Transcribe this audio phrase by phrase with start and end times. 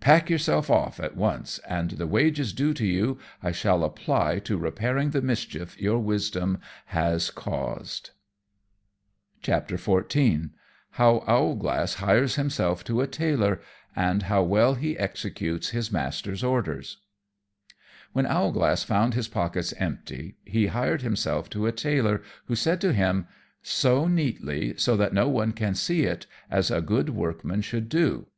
[0.00, 4.56] Pack yourself off at once, and the wages due to you I shall apply to
[4.56, 8.08] repairing the mischief your wisdom has caused."
[9.46, 10.50] [Illustration: Owlglass returns with the Boots.] XIV.
[10.92, 13.60] How Owlglass hires himself to a Tailor;
[13.94, 17.02] and how well he executes his Master's Orders.
[18.14, 22.94] When Owlglass found his pockets empty, he hired himself to a Tailor, who said to
[22.94, 23.26] him,
[23.62, 28.28] "Sew neatly, so that no one can see it, as a good workman should do."